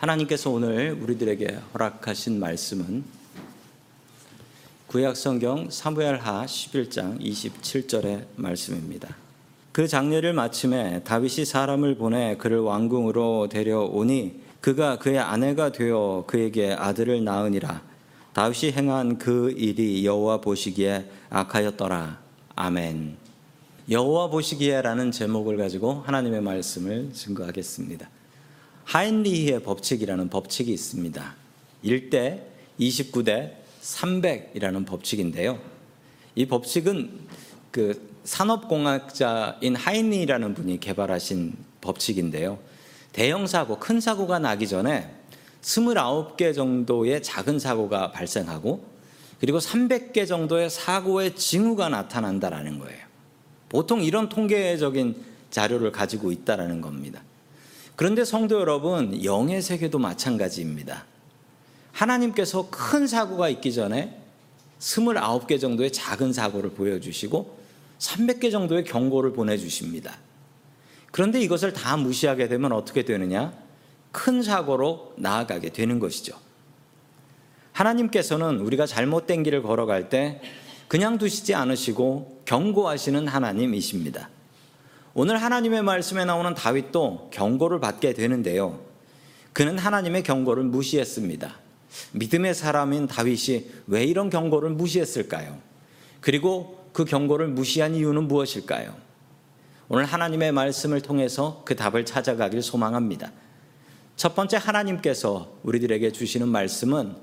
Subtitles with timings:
[0.00, 3.04] 하나님께서 오늘 우리들에게 허락하신 말씀은
[4.86, 9.14] 구약 성경 사무엘하 11장 27절의 말씀입니다.
[9.72, 17.22] 그 장례를 마침에 다윗이 사람을 보내 그를 왕궁으로 데려오니 그가 그의 아내가 되어 그에게 아들을
[17.22, 17.82] 낳으니라.
[18.32, 22.18] 다윗이 행한 그 일이 여호와 보시기에 악하였더라.
[22.56, 23.18] 아멘.
[23.90, 28.08] 여호와 보시기에라는 제목을 가지고 하나님의 말씀을 증거하겠습니다.
[28.84, 31.36] 하인리히의 법칙이라는 법칙이 있습니다.
[31.84, 32.40] 1대
[32.78, 35.60] 29대 300이라는 법칙인데요.
[36.34, 37.10] 이 법칙은
[37.70, 42.58] 그 산업공학자인 하인리라는 분이 개발하신 법칙인데요.
[43.12, 45.10] 대형 사고, 큰 사고가 나기 전에
[45.62, 48.84] 29개 정도의 작은 사고가 발생하고
[49.40, 53.00] 그리고 300개 정도의 사고의 징후가 나타난다라는 거예요.
[53.68, 55.16] 보통 이런 통계적인
[55.50, 57.22] 자료를 가지고 있다라는 겁니다.
[58.00, 61.04] 그런데 성도 여러분, 영의 세계도 마찬가지입니다.
[61.92, 64.18] 하나님께서 큰 사고가 있기 전에
[64.78, 67.58] 29개 정도의 작은 사고를 보여주시고
[67.98, 70.16] 300개 정도의 경고를 보내주십니다.
[71.12, 73.52] 그런데 이것을 다 무시하게 되면 어떻게 되느냐?
[74.12, 76.34] 큰 사고로 나아가게 되는 것이죠.
[77.72, 80.40] 하나님께서는 우리가 잘못된 길을 걸어갈 때
[80.88, 84.30] 그냥 두시지 않으시고 경고하시는 하나님이십니다.
[85.12, 88.80] 오늘 하나님의 말씀에 나오는 다윗도 경고를 받게 되는데요.
[89.52, 91.56] 그는 하나님의 경고를 무시했습니다.
[92.12, 95.58] 믿음의 사람인 다윗이 왜 이런 경고를 무시했을까요?
[96.20, 98.94] 그리고 그 경고를 무시한 이유는 무엇일까요?
[99.88, 103.32] 오늘 하나님의 말씀을 통해서 그 답을 찾아가길 소망합니다.
[104.14, 107.16] 첫 번째 하나님께서 우리들에게 주시는 말씀은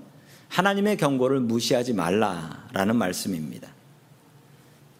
[0.50, 3.70] 하나님의 경고를 무시하지 말라라는 말씀입니다.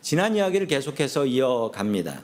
[0.02, 2.22] 지난 이야기를 계속해서 이어갑니다.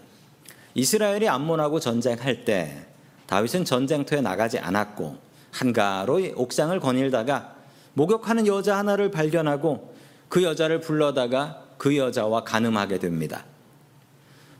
[0.75, 2.85] 이스라엘이 암몬하고 전쟁할 때
[3.27, 5.17] 다윗은 전쟁터에 나가지 않았고
[5.51, 7.55] 한가로 옥상을 거닐다가
[7.93, 9.93] 목욕하는 여자 하나를 발견하고
[10.29, 13.45] 그 여자를 불러다가 그 여자와 간음하게 됩니다.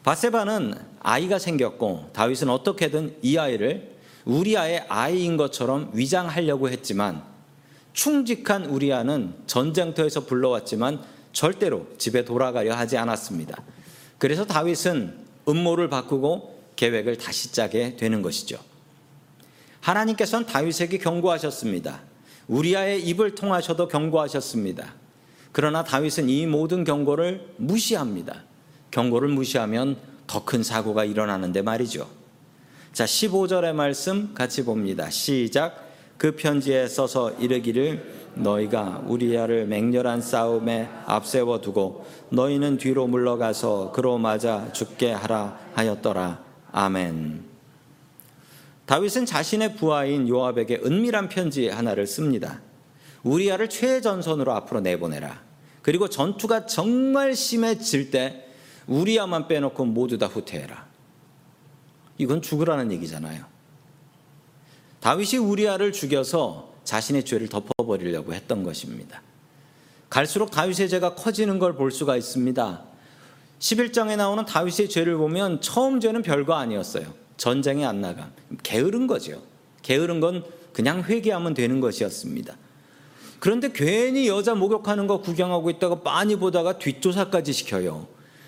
[0.04, 3.94] 바세바는 아이가 생겼고 다윗은 어떻게든 이 아이를
[4.26, 7.24] 우리아의 아이인 것처럼 위장하려고 했지만
[7.94, 13.62] 충직한 우리아는 전쟁터에서 불러왔지만 절대로 집에 돌아가려 하지 않았습니다.
[14.18, 18.60] 그래서 다윗은 음모를 바꾸고 계획을 다시 짜게 되는 것이죠.
[19.82, 22.02] 하나님께서는 다윗에게 경고하셨습니다.
[22.48, 24.94] 우리아의 입을 통하셔도 경고하셨습니다.
[25.52, 28.44] 그러나 다윗은 이 모든 경고를 무시합니다.
[28.92, 32.08] 경고를 무시하면 더 큰 사고가 일어나는데 말이죠.
[32.92, 35.10] 자, 15절의 말씀 같이 봅니다.
[35.10, 35.92] 시작.
[36.18, 44.72] 그 편지에 써서 이르기를 너희가 우리야를 맹렬한 싸움에 앞세워 두고 너희는 뒤로 물러가서 그로 맞아
[44.72, 46.44] 죽게 하라 하였더라.
[46.72, 47.44] 아멘.
[48.86, 52.62] 다윗은 자신의 부하인 요압에게 은밀한 편지 하나를 씁니다.
[53.24, 55.42] 우리야를 최전선으로 앞으로 내보내라.
[55.82, 58.48] 그리고 전투가 정말 심해질 때
[58.88, 60.88] 우리야만 빼놓고 모두 다 후퇴해라.
[62.18, 63.46] 이건 죽으라는 얘기잖아요.
[65.00, 69.22] 다윗이 우리아를 죽여서 자신의 죄를 덮어버리려고 했던 것입니다.
[70.10, 72.84] 갈수록 다윗의 죄가 커지는 걸 볼 수가 있습니다.
[73.60, 77.14] 11장에 나오는 다윗의 죄를 보면 처음 죄는 별거 아니었어요.
[77.38, 78.30] 전쟁에 안 나가.
[78.62, 79.42] 게으른 거죠.
[79.82, 82.56] 게으른 건 그냥 회개하면 되는 것이었습니다.
[83.40, 88.08] 그런데 괜히 여자 목욕하는 거 구경하고 있다가 빤히 보다가 뒷조사까지 시켜요.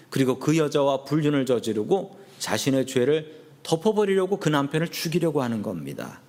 [0.10, 6.22] 그리고 그 여자와 불륜을 저지르고 자신의 죄를 덮어버리려고 그 남편을 죽이려고 하는 겁니다.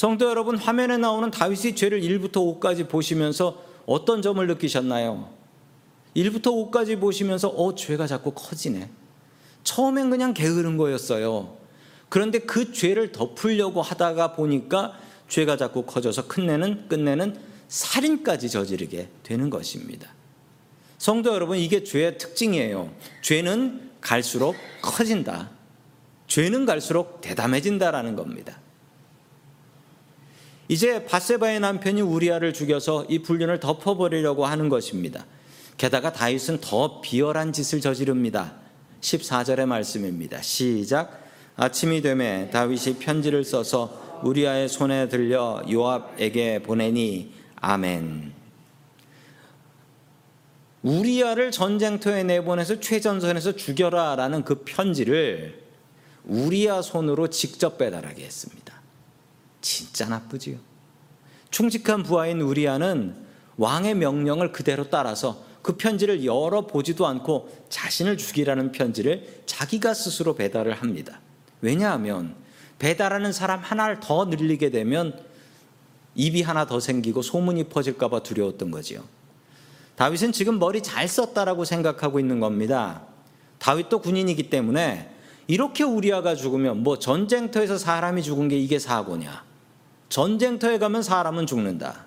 [0.00, 5.28] 성도 여러분, 화면에 나오는 다윗의 죄를 1부터 5까지 보시면서 어떤 점을 느끼셨나요?
[6.16, 8.88] 1부터 5까지 보시면서 어, 죄가 자꾸 커지네.
[9.62, 11.54] 처음엔 그냥 게으른 거였어요.
[12.08, 17.38] 그런데 그 죄를 덮으려고 하다가 보니까 죄가 자꾸 커져서 끝내는, 끝내는
[17.68, 20.14] 살인까지 저지르게 되는 것입니다.
[20.96, 22.90] 성도 여러분, 이게 죄의 특징이에요.
[23.20, 25.50] 죄는 갈수록 커진다.
[26.26, 28.60] 죄는 갈수록 대담해진다라는 겁니다.
[30.70, 35.26] 이제 바세바의 남편이 우리아를 죽여서 이 불륜을 덮어버리려고 하는 것입니다.
[35.76, 38.52] 게다가 다윗은 더 비열한 짓을 저지릅니다.
[39.00, 40.40] 14절의 말씀입니다.
[40.42, 41.26] 시작.
[41.56, 48.32] 아침이 되매 다윗이 편지를 써서 우리아의 손에 들려 요압에게 보내니 아멘.
[50.84, 55.64] 우리아를 전쟁터에 내보내서 최전선에서 죽여라라는 그 편지를
[56.26, 58.69] 우리아 손으로 직접 배달하게 했습니다.
[59.60, 60.58] 진짜 나쁘지요.
[61.50, 63.14] 충직한 부하인 우리아는
[63.56, 70.72] 왕의 명령을 그대로 따라서 그 편지를 열어 보지도 않고 자신을 죽이라는 편지를 자기가 스스로 배달을
[70.72, 71.20] 합니다.
[71.60, 72.34] 왜냐하면
[72.78, 75.20] 배달하는 사람 하나를 더 늘리게 되면
[76.14, 79.04] 입이 하나 더 생기고 소문이 퍼질까봐 두려웠던 거지요.
[79.96, 83.02] 다윗은 지금 머리 잘 썼다라고 생각하고 있는 겁니다.
[83.58, 85.14] 다윗도 군인이기 때문에
[85.46, 89.49] 이렇게 우리아가 죽으면 뭐 전쟁터에서 사람이 죽은 게 이게 사고냐.
[90.10, 92.06] 전쟁터에 가면 사람은 죽는다.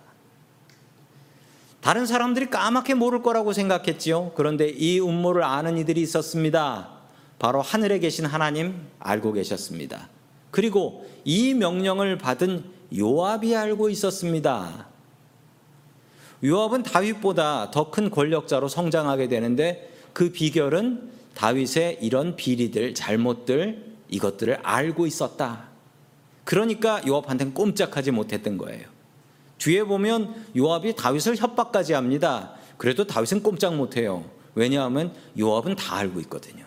[1.82, 4.34] 다른 사람들이 까맣게 모를 거라고 생각했지요.
[4.36, 6.92] 그런데 이 음모를 아는 이들이 있었습니다.
[7.40, 10.10] 바로 하늘에 계신 하나님 알고 계셨습니다.
[10.52, 12.64] 그리고 이 명령을 받은
[12.96, 14.88] 요압이 알고 있었습니다.
[16.44, 25.08] 요압은 다윗보다 더 큰 권력자로 성장하게 되는데 그 비결은 다윗의 이런 비리들, 잘못들, 이것들을 알고
[25.08, 25.73] 있었다.
[26.44, 28.86] 그러니까 요압한테는 꼼짝하지 못했던 거예요.
[29.58, 32.54] 뒤에 보면 요압이 다윗을 협박까지 합니다.
[32.78, 34.26] 그래도 다윗은 꼼짝 못해요.
[34.56, 36.66] 왜냐하면 요압은 다 알고 있거든요.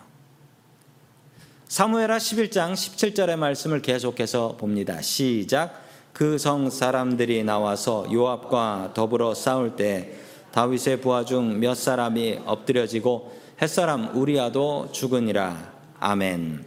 [1.67, 5.01] 사무엘하 11장 17절의 말씀을 계속해서 봅니다.
[5.01, 5.85] 시작.
[6.13, 10.15] 그 성 사람들이 나와서 요압과 더불어 싸울 때
[10.51, 13.31] 다윗의 부하 중 몇 사람이 엎드려지고
[13.61, 15.73] 햇사람 우리아도 죽으니라.
[15.99, 16.66] 아멘.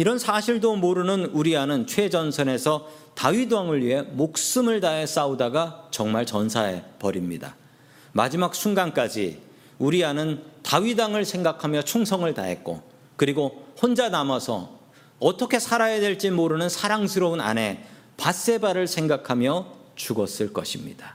[0.00, 7.54] 이런 사실도 모르는 우리아는 최전선에서 다윗 왕을 위해 목숨을 다해 싸우다가 정말 전사해 버립니다.
[8.12, 9.42] 마지막 순간까지
[9.78, 12.82] 우리아는 다윗 왕을 생각하며 충성을 다했고
[13.16, 14.80] 그리고 혼자 남아서
[15.18, 17.84] 어떻게 살아야 될지 모르는 사랑스러운 아내
[18.16, 19.66] 바세바를 생각하며
[19.96, 21.14] 죽었을 것입니다.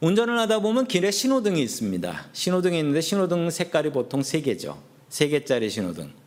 [0.00, 2.26] 운전을 하다 보면 길에 신호등이 있습니다.
[2.32, 4.80] 신호등이 있는데 신호등 색깔이 보통 세 개죠.
[5.08, 6.17] 세 개짜리 신호등.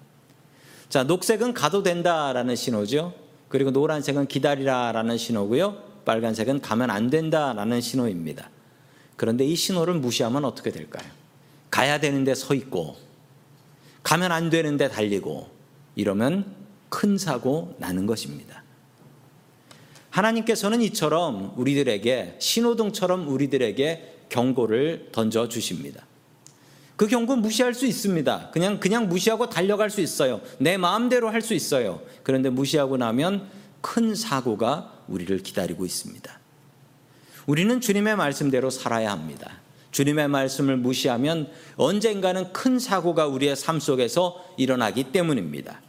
[0.91, 3.13] 자, 녹색은 가도 된다라는 신호죠.
[3.47, 5.77] 그리고 노란색은 기다리라라는 신호고요.
[6.03, 8.49] 빨간색은 가면 안 된다라는 신호입니다.
[9.15, 11.09] 그런데 이 신호를 무시하면 어떻게 될까요?
[11.69, 12.97] 가야 되는데 서 있고
[14.03, 15.47] 가면 안 되는데 달리고
[15.95, 16.53] 이러면
[16.89, 18.61] 큰 사고 나는 것입니다.
[20.09, 26.05] 하나님께서는 이처럼 우리들에게 신호등처럼 우리들에게 경고를 던져 주십니다.
[27.01, 28.51] 그 경고 무시할 수 있습니다.
[28.53, 30.39] 그냥 그냥 무시하고 달려갈 수 있어요.
[30.59, 31.99] 내 마음대로 할 수 있어요.
[32.21, 33.47] 그런데 무시하고 나면
[33.81, 36.39] 큰 사고가 우리를 기다리고 있습니다.
[37.47, 39.53] 우리는 주님의 말씀대로 살아야 합니다.
[39.89, 45.81] 주님의 말씀을 무시하면 언젠가는 큰 사고가 우리의 삶 속에서 일어나기 때문입니다.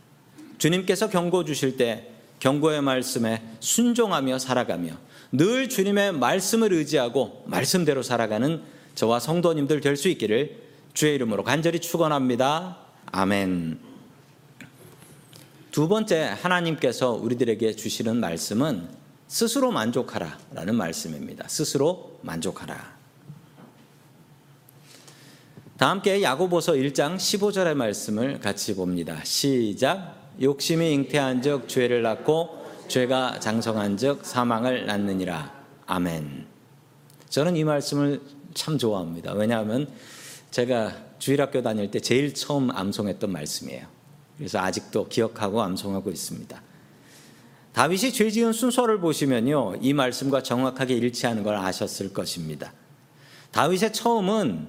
[0.57, 2.09] 주님께서 경고 주실 때
[2.41, 4.93] 경고의 말씀에 순종하며 살아가며
[5.31, 8.63] 늘 주님의 말씀을 의지하고 말씀대로 살아가는
[8.95, 12.77] 저와 성도님들 될 수 있기를 주의 이름으로 간절히 축원합니다.
[13.07, 13.79] 아멘.
[15.71, 18.89] 두 번째 하나님께서 우리들에게 주시는 말씀은
[19.27, 21.49] 스스로 만족하라라는 말씀입니다.
[21.49, 22.93] 스스로 만족하라.
[25.79, 29.19] 다 함께 야고보서 1장 15절의 말씀을 같이 봅니다.
[29.25, 30.15] 시작.
[30.43, 35.53] 욕심이 잉태한즉 죄를 낳고 죄가 장성한즉 사망을 낳느니라.
[35.87, 36.47] 아멘.
[37.31, 38.21] 저는 이 말씀을
[38.53, 39.33] 참 좋아합니다.
[39.33, 39.89] 왜냐하면
[40.53, 43.87] 제가 주일학교 다닐 때 제일 처음 암송했던 말씀이에요.
[44.37, 46.63] 그래서 아직도 기억하고 암송하고 있습니다.
[47.73, 49.77] 다윗이 죄 지은 순서를 보시면요.
[49.81, 52.75] 이 말씀과 정확하게 일치하는 걸 아셨을 것입니다.
[53.51, 54.69] 다윗의 처음은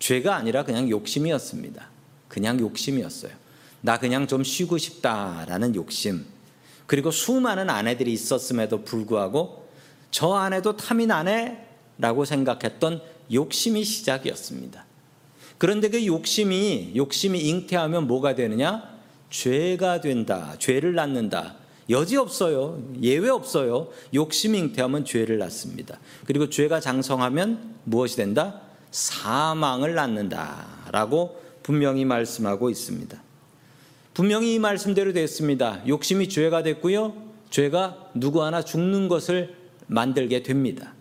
[0.00, 1.88] 죄가 아니라 그냥 욕심이었습니다.
[2.26, 3.32] 그냥 욕심이었어요.
[3.82, 6.26] 나 그냥 좀 쉬고 싶다라는 욕심.
[6.88, 9.68] 그리고 수많은 아내들이 있었음에도 불구하고
[10.10, 13.00] 저 아내도 탐이 나네라고 생각했던
[13.32, 14.89] 욕심이 시작이었습니다.
[15.60, 18.82] 그런데 그 욕심이 욕심이 잉태하면 뭐가 되느냐?
[19.28, 20.54] 죄가 된다.
[20.58, 21.56] 죄를 낳는다.
[21.90, 22.82] 여지 없어요.
[23.02, 23.88] 예외 없어요.
[24.14, 25.98] 욕심이 잉태하면 죄를 낳습니다.
[26.24, 28.62] 그리고 죄가 장성하면 무엇이 된다?
[28.90, 33.22] 사망을 낳는다라고 분명히 말씀하고 있습니다.
[34.14, 35.86] 분명히 이 말씀대로 됐습니다.
[35.86, 37.14] 욕심이 죄가 됐고요.
[37.50, 39.56] 죄가 누구 하나 죽는 것을
[39.88, 40.94] 만들게 됩니다.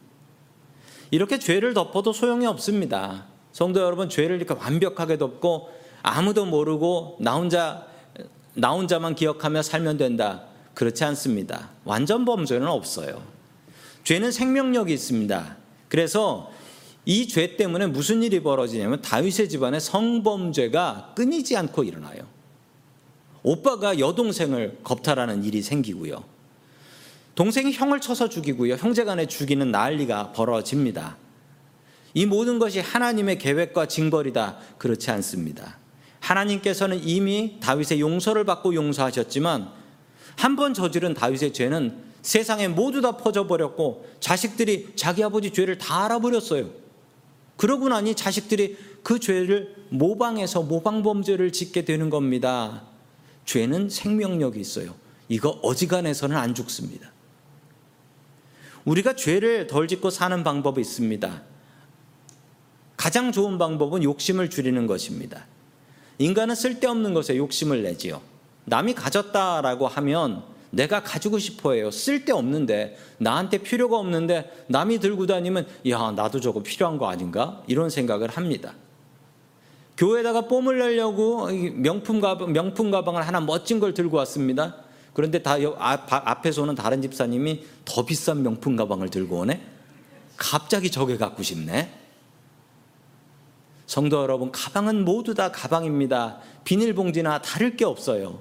[1.12, 3.39] 이렇게 죄를 덮어도 소용이 없습니다.
[3.52, 5.70] 성도 여러분, 죄를 이렇게 완벽하게 덮고
[6.02, 7.86] 아무도 모르고 나 혼자,
[8.54, 10.44] 나 혼자만 기억하며 살면 된다.
[10.74, 11.72] 그렇지 않습니다.
[11.84, 13.22] 완전 범죄는 없어요.
[14.04, 15.58] 죄는 생명력이 있습니다.
[15.90, 16.52] 그래서
[17.06, 22.22] 이 죄 때문에 무슨 일이 벌어지냐면 다윗의 집안에 성범죄가 끊이지 않고 일어나요.
[23.42, 26.24] 오빠가 여동생을 겁탈하는 일이 생기고요.
[27.36, 28.76] 동생이 형을 쳐서 죽이고요.
[28.76, 31.18] 형제 간에 죽이는 난리가 벌어집니다.
[32.14, 34.58] 이 모든 것이 하나님의 계획과 징벌이다.
[34.78, 35.78] 그렇지 않습니다.
[36.20, 39.80] 하나님께서는 이미 다윗의 용서를 받고 용서하셨지만
[40.36, 46.70] 한 번 저지른 다윗의 죄는 세상에 모두 다 퍼져버렸고 자식들이 자기 아버지 죄를 다 알아버렸어요.
[47.58, 52.84] 그러고 나니 자식들이 그 죄를 모방해서 모방범죄를 짓게 되는 겁니다.
[53.46, 54.96] 죄는 생명력이 있어요.
[55.28, 57.12] 이거 어지간해서는 안 죽습니다.
[58.86, 61.42] 우리가 죄를 덜 짓고 사는 방법이 있습니다.
[63.00, 65.46] 가장 좋은 방법은 욕심을 줄이는 것입니다.
[66.18, 68.20] 인간은 쓸데없는 것에 욕심을 내지요.
[68.66, 71.92] 남이 가졌다라고 하면 내가 가지고 싶어 해요.
[71.92, 77.64] 쓸데없는데, 나한테 필요가 없는데, 남이 들고 다니면, 야, 나도 저거 필요한 거 아닌가?
[77.68, 78.74] 이런 생각을 합니다.
[79.96, 84.76] 교회에다가 뽐을 내려고 명품 가방, 명품 가방을 하나 멋진 걸 들고 왔습니다.
[85.14, 85.56] 그런데 다
[86.10, 89.62] 앞에서 오는 다른 집사님이 더 비싼 명품 가방을 들고 오네?
[90.36, 92.09] 갑자기 저게 갖고 싶네?
[93.90, 96.38] 성도 여러분, 가방은 모두 다 가방입니다.
[96.64, 98.40] 비닐봉지나 다를 게 없어요.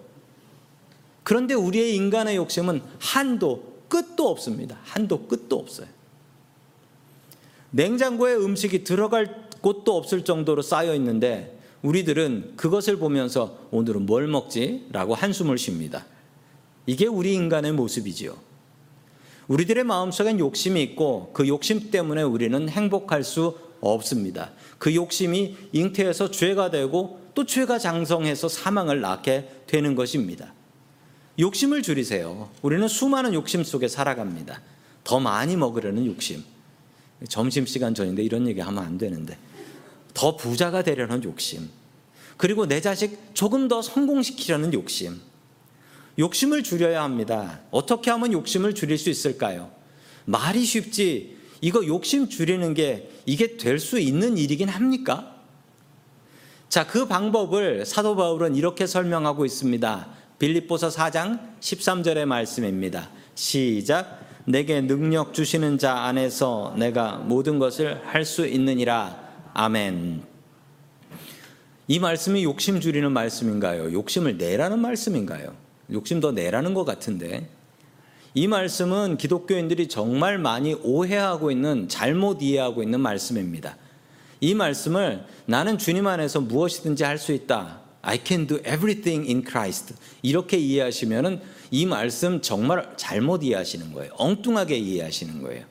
[1.23, 4.77] 그런데 우리의 인간의 욕심은 한도, 끝도 없습니다.
[4.83, 5.87] 한도, 끝도 없어요.
[7.71, 14.89] 냉장고에 음식이 들어갈 곳도 없을 정도로 쌓여 있는데 우리들은 그것을 보면서 오늘은 뭘 먹지?
[14.91, 16.05] 라고 한숨을 쉽니다.
[16.85, 18.37] 이게 우리 인간의 모습이지요.
[19.47, 24.51] 우리들의 마음속엔 욕심이 있고 그 욕심 때문에 우리는 행복할 수 없습니다.
[24.79, 30.53] 그 욕심이 잉태해서 죄가 되고 또 죄가 장성해서 사망을 낳게 되는 것입니다.
[31.39, 32.51] 욕심을 줄이세요.
[32.63, 34.61] 우리는 수많은 욕심 속에 살아갑니다.
[35.05, 36.43] 더 많이 먹으려는 욕심.
[37.29, 39.39] 점심시간 전인데 이런 얘기 하면 안 되는데.
[40.15, 41.71] 더 부자가 되려는 욕심.
[42.37, 45.21] 그리고 내 자식 조금 더 성공시키려는 욕심.
[46.19, 47.61] 욕심을 줄여야 합니다.
[47.71, 49.71] 어떻게 하면 욕심을 줄일 수 있을까요?
[50.25, 55.35] 말이 쉽지 이거 욕심 줄이는 게 이게 될 수 있는 일이긴 합니까?
[56.69, 60.09] 자, 그 방법을 사도 바울은 이렇게 설명하고 있습니다.
[60.39, 63.11] 빌립보서 4장 13절의 말씀입니다.
[63.35, 64.21] 시작.
[64.45, 69.29] 내게 능력 주시는 자 안에서 내가 모든 것을 할 수 있느니라.
[69.55, 70.23] 아멘.
[71.89, 73.93] 이 말씀이 욕심 줄이는 말씀인가요?
[73.93, 75.55] 욕심을 내라는 말씀인가요?
[75.91, 77.49] 욕심 더 내라는 것 같은데
[78.35, 83.77] 이 말씀은 기독교인들이 정말 많이 오해하고 있는 잘못 이해하고 있는 말씀입니다.
[84.41, 87.81] 이 말씀을 나는 주님 안에서 무엇이든지 할 수 있다.
[88.03, 89.95] I can do everything in Christ.
[90.23, 94.13] 이렇게 이해하시면은 이 말씀 정말 잘못 이해하시는 거예요.
[94.17, 95.65] 엉뚱하게 이해하시는 거예요.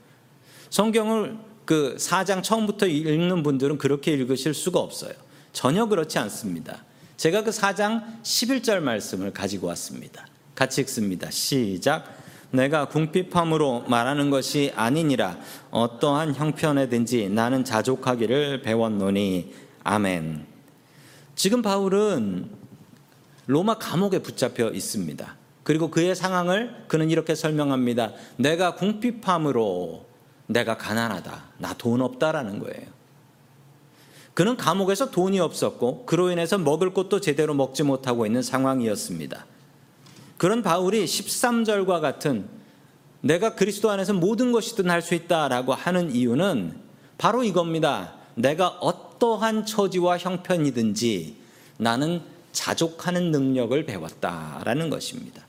[0.70, 5.14] 성경을 그 4장 처음부터 읽는 분들은 그렇게 읽으실 수가 없어요.
[5.54, 6.84] 전혀 그렇지 않습니다.
[7.16, 10.28] 제가 그 4장 11절 말씀을 가지고 왔습니다.
[10.54, 11.32] 같이 읽습니다.
[11.32, 12.17] 시작.
[12.52, 15.38] 내가 궁핍함으로 말하는 것이 아니니라
[15.72, 20.46] 어떠한 형편에든지 나는 자족하기를 배웠노니 아멘.
[21.36, 22.50] 지금 바울은
[23.46, 25.36] 로마 감옥에 붙잡혀 있습니다.
[25.64, 28.14] 그리고 그의 상황을 그는 이렇게 설명합니다.
[28.38, 30.06] 내가 궁핍함으로
[30.48, 31.44] 내가 가난하다.
[31.58, 32.88] 나 돈 없다라는 거예요.
[34.34, 39.46] 그는 감옥에서 돈이 없었고 그로 인해서 먹을 것도 제대로 먹지 못하고 있는 상황이었습니다.
[40.38, 42.48] 그런 바울이 13절과 같은
[43.22, 46.80] 내가 그리스도 안에서 모든 것이든 할 수 있다라고 하는 이유는
[47.18, 48.14] 바로 이겁니다.
[48.36, 51.36] 내가 어떠한 처지와 형편이든지
[51.78, 55.44] 나는 자족하는 능력을 배웠다라는 것입니다.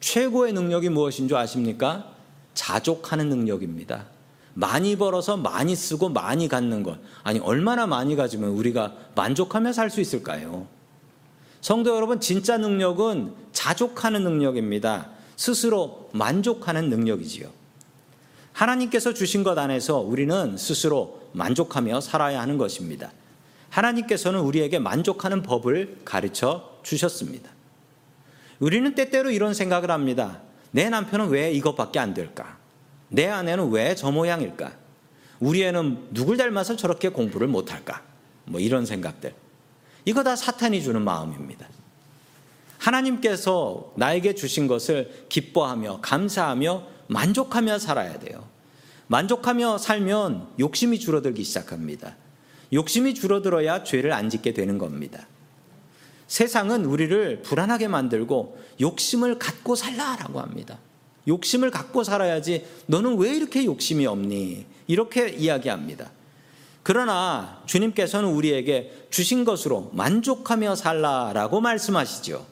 [0.00, 2.06] 최고의 능력이 무엇인 줄 아십니까?
[2.54, 4.06] 자족하는 능력입니다.
[4.54, 6.98] 많이 벌어서 많이 쓰고 많이 갖는 것.
[7.22, 10.66] 아니, 얼마나 많이 가지면 우리가 만족하며 살 수 있을까요?
[11.62, 15.10] 성도 여러분, 진짜 능력은 자족하는 능력입니다.
[15.36, 17.48] 스스로 만족하는 능력이지요.
[18.52, 23.12] 하나님께서 주신 것 안에서 우리는 스스로 만족하며 살아야 하는 것입니다.
[23.70, 27.48] 하나님께서는 우리에게 만족하는 법을 가르쳐 주셨습니다.
[28.58, 30.40] 우리는 때때로 이런 생각을 합니다.
[30.72, 32.58] 내 남편은 왜 이것밖에 안 될까?
[33.08, 34.72] 내 아내는 왜 저 모양일까?
[35.38, 38.02] 우리 애는 누굴 닮아서 저렇게 공부를 못할까?
[38.46, 39.32] 뭐 이런 생각들.
[40.04, 41.66] 이거 다 사탄이 주는 마음입니다.
[42.78, 48.48] 하나님께서 나에게 주신 것을 기뻐하며 감사하며 만족하며 살아야 돼요.
[49.06, 52.16] 만족하며 살면 욕심이 줄어들기 시작합니다.
[52.72, 55.26] 욕심이 줄어들어야 죄를 안 짓게 되는 겁니다.
[56.26, 60.78] 세상은 우리를 불안하게 만들고 욕심을 갖고 살라라고 합니다.
[61.28, 64.66] 욕심을 갖고 살아야지 너는 왜 이렇게 욕심이 없니?
[64.86, 66.10] 이렇게 이야기합니다.
[66.82, 72.44] 그러나 주님께서는 우리에게 주신 것으로 만족하며 살라라고 말씀하시죠.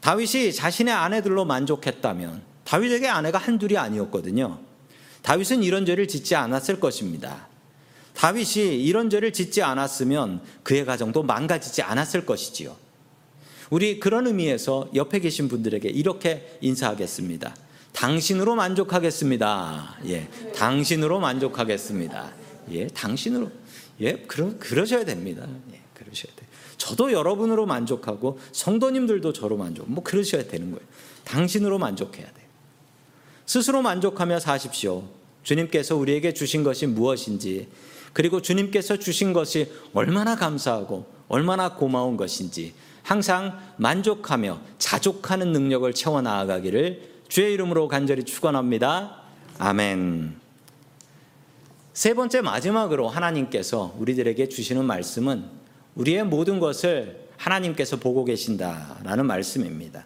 [0.00, 4.58] 다윗이 자신의 아내들로 만족했다면 다윗에게 아내가 한둘이 아니었거든요.
[5.22, 7.48] 다윗은 이런 죄를 짓지 않았을 것입니다.
[8.14, 12.76] 다윗이 이런 죄를 짓지 않았으면 그의 가정도 망가지지 않았을 것이지요.
[13.70, 17.54] 우리 그런 의미에서 옆에 계신 분들에게 이렇게 인사하겠습니다.
[17.92, 19.96] 당신으로 만족하겠습니다.
[20.06, 22.45] 예, 당신으로 만족하겠습니다.
[22.70, 23.50] 예, 당신으로.
[24.00, 25.46] 예, 그러, 그러셔야 됩니다.
[25.72, 26.46] 예, 그러셔야 돼.
[26.76, 29.90] 저도 여러분으로 만족하고 성도님들도 저로 만족.
[29.90, 30.86] 뭐 그러셔야 되는 거예요.
[31.24, 32.46] 당신으로 만족해야 돼요.
[33.46, 35.04] 스스로 만족하며 사십시오.
[35.42, 37.68] 주님께서 우리에게 주신 것이 무엇인지,
[38.12, 47.16] 그리고 주님께서 주신 것이 얼마나 감사하고 얼마나 고마운 것인지 항상 만족하며 자족하는 능력을 채워 나아가기를
[47.28, 49.22] 주의 이름으로 간절히 축원합니다.
[49.58, 50.45] 아멘.
[51.96, 55.46] 세 번째 마지막으로 하나님께서 우리들에게 주시는 말씀은
[55.94, 60.04] 우리의 모든 것을 하나님께서 보고 계신다라는 말씀입니다.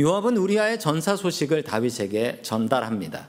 [0.00, 3.28] 요압은 우리아의 전사 소식을 다윗에게 전달합니다.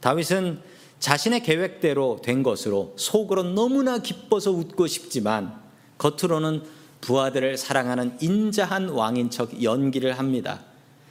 [0.00, 0.62] 다윗은
[0.98, 5.60] 자신의 계획대로 된 것으로 속으로 너무나 기뻐서 웃고 싶지만
[5.98, 6.62] 겉으로는
[7.02, 10.62] 부하들을 사랑하는 인자한 왕인 척 연기를 합니다.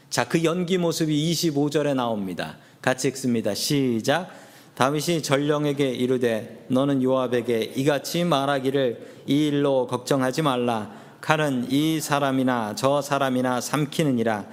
[0.09, 2.57] 자, 그 연기 모습이 25절에 나옵니다.
[2.81, 3.53] 같이 읽습니다.
[3.53, 4.48] 시작.
[4.79, 10.89] 다윗이 전령에게 이르되 너는 요압에게 이같이 말하기를 이 일로 걱정하지 말라.
[11.19, 14.45] 칼은 이 사람이나 저 사람이나 삼키느니라.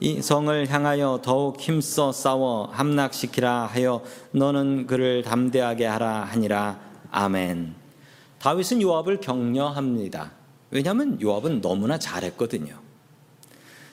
[0.00, 6.80] 이 성을 향하여 더욱 힘써 싸워 함락시키라 하여 너는 그를 담대하게 하라 하니라.
[7.12, 7.76] 아멘.
[8.40, 10.32] 다윗은 요압을 격려합니다.
[10.72, 12.74] 왜냐하면 요압은 너무나 잘했거든요.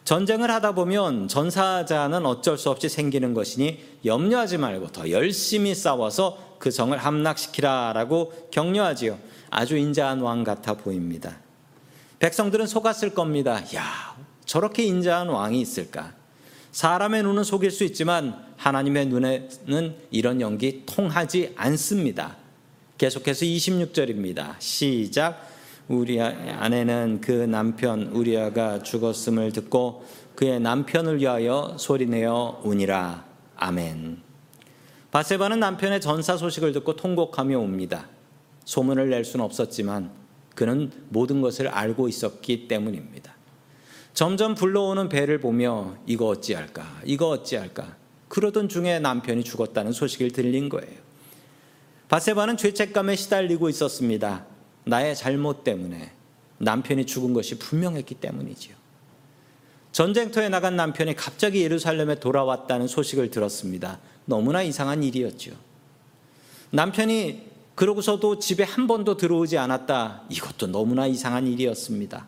[0.08, 6.72] 전쟁을 하다 보면 전사자는 어쩔 수 없이 생기는 것이니 염려하지 말고 더 열심히 싸워서 그
[6.72, 9.20] 성을 함락시키라라고 격려하지요.
[9.50, 11.36] 아주 인자한 왕 같아 보입니다.
[12.20, 13.62] 백성들은 속았을 겁니다.
[13.76, 16.14] 야, 저렇게 인자한 왕이 있을까?
[16.72, 22.38] 사람의 눈은 속일 수 있지만 하나님의 눈에는 이런 연기 통하지 않습니다.
[22.98, 24.56] 계속해서 26절입니다.
[24.60, 25.57] 시작.
[25.88, 33.26] 우리 아내는 그 남편 우리아가 죽었음을 듣고 그의 남편을 위하여 소리내어 우니라.
[33.56, 34.22] 아멘.
[35.12, 38.10] 바세바는 남편의 전사 소식을 듣고 통곡하며 옵니다.
[38.66, 40.12] 소문을 낼 수는 없었지만
[40.56, 43.34] 그는 모든 것을 알고 있었기 때문입니다.
[44.14, 47.96] 점점 불러오는 배를 보며 이거 어찌할까, 이거 어찌할까.
[48.28, 50.98] 그러던 중에 남편이 죽었다는 소식을 들린 거예요.
[52.10, 54.57] 바세바는 죄책감에 시달리고 있었습니다.
[54.88, 56.12] 나의 잘못 때문에
[56.60, 58.76] 남편이 죽은 것이 분명했기 때문이지요.
[59.92, 64.00] 전쟁터에 나간 남편이 갑자기 예루살렘에 돌아왔다는 소식을 들었습니다.
[64.26, 65.52] 너무나 이상한 일이었죠.
[66.72, 70.24] 남편이 그러고서도 집에 한 번도 들어오지 않았다.
[70.30, 72.28] 이것도 너무나 이상한 일이었습니다.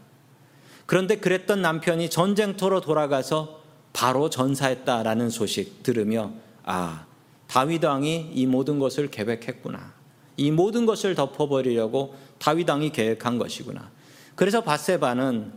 [0.86, 3.62] 그런데 그랬던 남편이 전쟁터로 돌아가서
[3.94, 6.32] 바로 전사했다라는 소식 들으며
[6.64, 7.06] 아
[7.48, 9.99] 다윗 왕이 이 모든 것을 계획했구나.
[10.40, 13.92] 이 모든 것을 덮어버리려고 다윗 왕이 계획한 것이구나.
[14.36, 15.52] 그래서 바세바는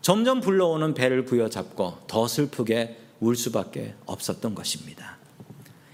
[0.00, 5.18] 점점 불러오는 배를 부여잡고 더 슬프게 울 수밖에 없었던 것입니다.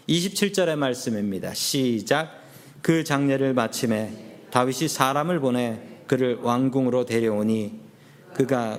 [0.09, 1.53] 27절의 말씀입니다.
[1.55, 2.41] 시작.
[2.81, 4.13] 그 장례를 마침에
[4.51, 7.81] 다윗이 사람을 보내 그를 왕궁으로 데려오니
[8.35, 8.79] 그가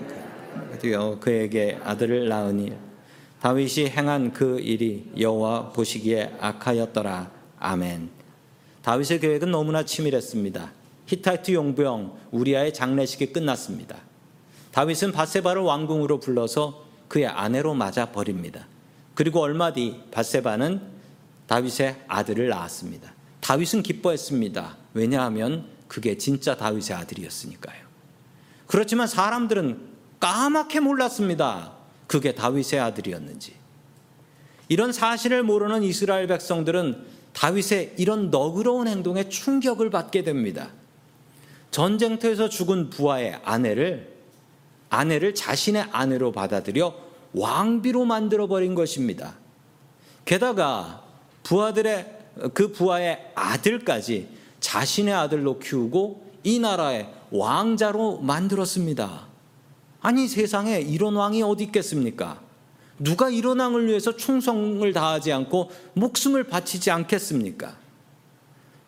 [1.20, 2.74] 그에게 아들을 낳으니
[3.42, 7.32] 다윗이 행한 그 일이 여호와 보시기에 악하였더라.
[7.60, 8.23] 아멘.
[8.84, 10.72] 다윗의 계획은 너무나 치밀했습니다.
[11.08, 13.98] 히타이트 용병 우리아의 장례식이 끝났습니다.
[14.72, 18.68] 다윗은 바세바를 왕궁으로 불러서 그의 아내로 맞아 버립니다.
[19.16, 20.82] 그리고 얼마 뒤 바세바는
[21.48, 23.14] 다윗의 아들을 낳았습니다.
[23.42, 24.78] 다윗은 기뻐했습니다.
[24.94, 27.84] 왜냐하면 그게 진짜 다윗의 아들이었으니까요.
[28.68, 31.74] 그렇지만 사람들은 까맣게 몰랐습니다.
[32.08, 33.54] 그게 다윗의 아들이었는지.
[34.70, 40.70] 이런 사실을 모르는 이스라엘 백성들은 다윗의 이런 너그러운 행동에 충격을 받게 됩니다.
[41.72, 44.14] 전쟁터에서 죽은 부하의 아내를
[44.90, 46.96] 아내를 자신의 아내로 받아들여
[47.34, 49.36] 왕비로 만들어 버린 것입니다.
[50.24, 51.04] 게다가
[51.42, 52.20] 부하들의
[52.54, 59.28] 그 부하의 아들까지 자신의 아들로 키우고 이 나라의 왕자로 만들었습니다.
[60.02, 62.40] 아니 세상에 이런 왕이 어디 있겠습니까?
[63.00, 67.78] 누가 이런 왕을 위해서 충성을 다하지 않고 목숨을 바치지 않겠습니까?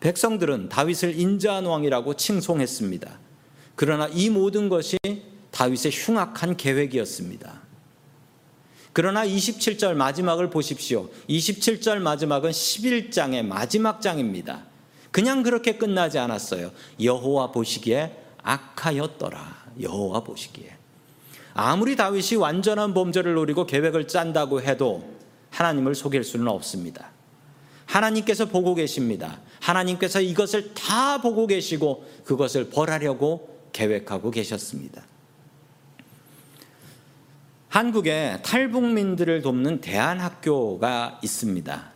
[0.00, 3.18] 백성들은 다윗을 인자한 왕이라고 칭송했습니다.
[3.74, 4.96] 그러나 이 모든 것이
[5.50, 7.66] 다윗의 흉악한 계획이었습니다.
[8.92, 11.10] 그러나 27절 마지막을 보십시오.
[11.28, 14.64] 27절 마지막은 11장의 마지막 장입니다.
[15.10, 16.70] 그냥 그렇게 끝나지 않았어요.
[17.00, 19.72] 여호와 보시기에 악하였더라.
[19.80, 20.75] 여호와 보시기에.
[21.58, 25.16] 아무리 다윗이 완전한 범죄를 노리고 계획을 짠다고 해도
[25.48, 27.12] 하나님을 속일 수는 없습니다.
[27.86, 29.40] 하나님께서 보고 계십니다.
[29.60, 35.02] 하나님께서 이것을 다 보고 계시고 그것을 벌하려고 계획하고 계셨습니다.
[37.70, 41.92] 한국에 탈북민들을 돕는 대안학교가 있습니다.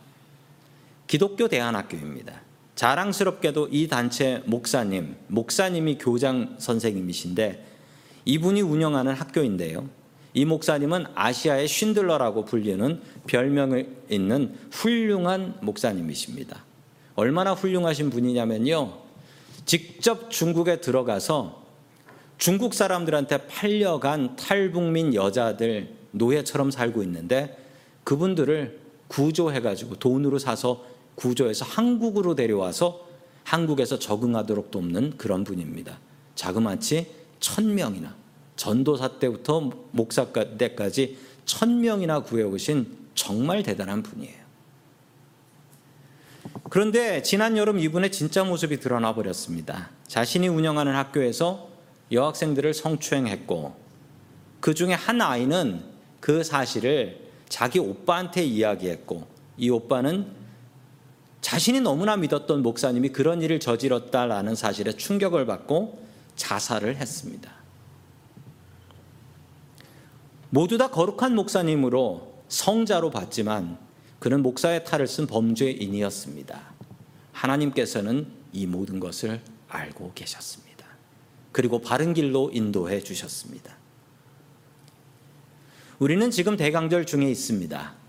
[1.05, 2.41] 기독교 대안학교입니다.
[2.73, 7.70] 자랑스럽게도 이 단체 목사님, 목사님이 교장 선생님이신데
[8.25, 9.87] 이분이 운영하는 학교인데요.
[10.33, 16.63] 이 목사님은 아시아의 쉰들러라고 불리는 별명이 있는 훌륭한 목사님이십니다.
[17.15, 18.93] 얼마나 훌륭하신 분이냐면요.
[19.65, 21.61] 직접 중국에 들어가서
[22.37, 27.57] 중국 사람들한테 팔려간 탈북민 여자들 노예처럼 살고 있는데
[28.03, 33.05] 그분들을 구조해가지고 돈으로 사서 구조해서 한국으로 데려와서
[33.43, 35.99] 한국에서 적응하도록 돕는 그런 분입니다.
[36.35, 38.15] 자그마치 천 명이나
[38.55, 44.39] 전도사 때부터 목사 때까지 천 명이나 구해오신 정말 대단한 분이에요.
[46.69, 49.89] 그런데 지난 여름 이분의 진짜 모습이 드러나 버렸습니다.
[50.07, 51.67] 자신이 운영하는 학교에서
[52.11, 53.75] 여학생들을 성추행했고
[54.59, 55.83] 그 중에 한 아이는
[56.19, 59.27] 그 사실을 자기 오빠한테 이야기했고
[59.57, 60.27] 이 오빠는
[61.41, 66.01] 자신이 너무나 믿었던 목사님이 그런 일을 저질렀다라는 사실에 충격을 받고
[66.35, 67.51] 자살을 했습니다.
[70.49, 73.77] 모두 다 거룩한 목사님으로 성자로 봤지만
[74.19, 76.61] 그는 목사의 탈을 쓴 범죄인이었습니다.
[77.31, 80.85] 하나님께서는 이 모든 것을 알고 계셨습니다.
[81.51, 83.75] 그리고 바른 길로 인도해 주셨습니다.
[85.99, 88.00] 우리는 지금 대강절 중에 있습니다.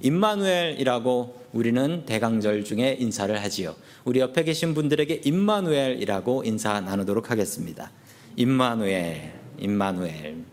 [0.00, 3.74] 임마누엘이라고 우리는 대강절 중에 인사를 하지요.
[4.04, 7.90] 우리 옆에 계신 분들에게 임마누엘이라고 인사 나누도록 하겠습니다.
[8.36, 10.44] 임마누엘, 임마누엘.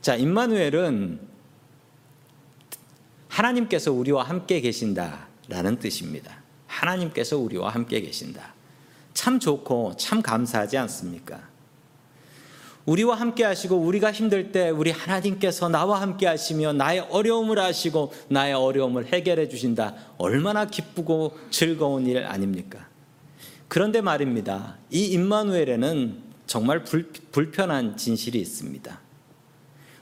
[0.00, 1.20] 자, 임마누엘은
[3.28, 6.42] 하나님께서 우리와 함께 계신다라는 뜻입니다.
[6.66, 8.54] 하나님께서 우리와 함께 계신다.
[9.14, 11.48] 참 좋고 참 감사하지 않습니까?
[12.88, 18.54] 우리와 함께 하시고 우리가 힘들 때 우리 하나님께서 나와 함께 하시며 나의 어려움을 아시고 나의
[18.54, 19.94] 어려움을 해결해 주신다.
[20.16, 22.88] 얼마나 기쁘고 즐거운 일 아닙니까?
[23.68, 24.78] 그런데 말입니다.
[24.90, 29.00] 이 임마누엘에는 정말 불, 불편한 진실이 있습니다.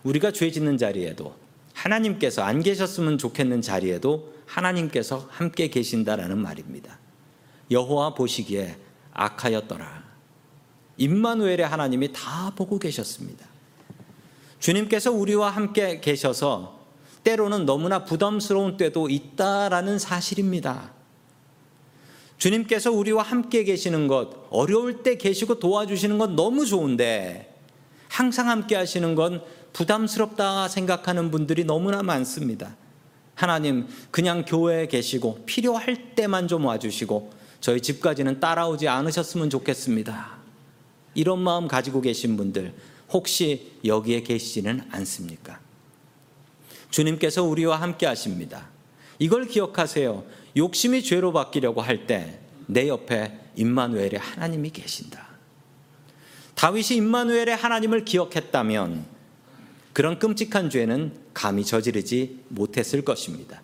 [0.05, 1.35] 우리가 죄 짓는 자리에도
[1.73, 7.01] 하나님께서 안 계셨으면 좋겠는 자리에도 하나님께서 함께 계신다라는 말입니다.
[7.69, 8.77] 여호와 보시기에
[9.13, 10.06] 악하였더라.
[10.99, 13.47] 임마누엘의 하나님이 다 보고 계셨습니다.
[14.59, 16.81] 주님께서 우리와 함께 계셔서
[17.25, 20.93] 때로는 너무나 부담스러운 때도 있다라는 사실입니다.
[22.39, 27.55] 주님께서 우리와 함께 계시는 것, 어려울 때 계시고 도와주시는 건 너무 좋은데
[28.09, 32.77] 항상 함께 하시는 건 부담스럽다 생각하는 분들이 너무나 많습니다.
[33.35, 40.37] 하나님, 그냥 교회에 계시고 필요할 때만 좀 와주시고 저희 집까지는 따라오지 않으셨으면 좋겠습니다.
[41.17, 42.73] 이런 마음 가지고 계신 분들
[43.13, 45.59] 혹시 여기에 계시지는 않습니까?
[46.91, 48.69] 주님께서 우리와 함께 하십니다.
[49.19, 50.25] 이걸 기억하세요.
[50.57, 55.27] 욕심이 죄로 바뀌려고 할 때 내 옆에 임마누엘의 하나님이 계신다.
[56.57, 59.05] 다윗이 임마누엘의 하나님을 기억했다면
[59.93, 63.63] 그런 끔찍한 죄는 감히 저지르지 못했을 것입니다.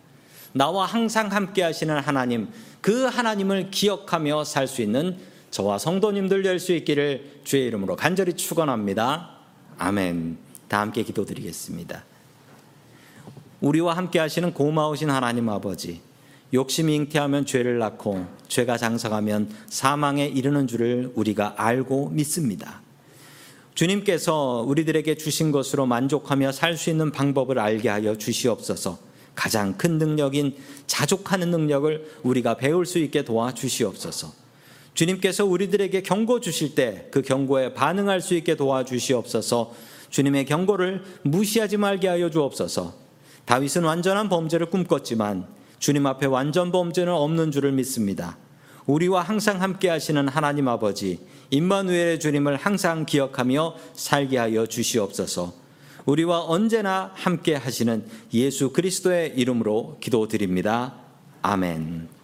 [0.52, 2.48] 나와 항상 함께 하시는 하나님,
[2.80, 5.18] 그 하나님을 기억하며 살 수 있는
[5.52, 9.36] 저와 성도님들 될수 있기를 주의 이름으로 간절히 축원합니다.
[9.76, 10.38] 아멘.
[10.66, 12.04] 다 함께 기도드리겠습니다.
[13.60, 16.00] 우리와 함께 하시는 고마우신 하나님 아버지,
[16.54, 22.80] 욕심이 잉태하면 죄를 낳고 죄가 장성하면 사망에 이르는 줄을 우리가 알고 믿습니다.
[23.74, 28.98] 주님께서 우리들에게 주신 것으로 만족하며 살 수 있는 방법을 알게 하여 주시옵소서.
[29.34, 34.41] 가장 큰 능력인 자족하는 능력을 우리가 배울 수 있게 도와 주시옵소서.
[34.94, 39.74] 주님께서 우리들에게 경고 주실 때 그 경고에 반응할 수 있게 도와 주시옵소서.
[40.10, 42.94] 주님의 경고를 무시하지 말게 하여 주옵소서.
[43.46, 45.46] 다윗은 완전한 범죄를 꿈꿨지만
[45.78, 48.36] 주님 앞에 완전 범죄는 없는 줄을 믿습니다.
[48.86, 55.54] 우리와 항상 함께 하시는 하나님 아버지 임마누엘의 주님을 항상 기억하며 살게 하여 주시옵소서.
[56.06, 60.94] 우리와 언제나 함께 하시는 예수 그리스도의 이름으로 기도드립니다.
[61.42, 62.21] 아멘.